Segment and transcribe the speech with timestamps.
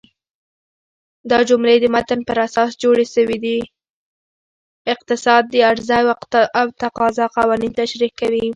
[4.93, 5.99] اقتصاد د عرضه
[6.59, 8.45] او تقاضا قوانین تشریح کوي.